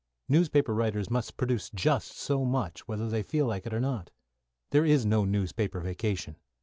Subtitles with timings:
[0.27, 4.09] Newspaper writers must produce just so much, whether they feel like it or not.
[4.71, 6.37] There is no newspaper vacation.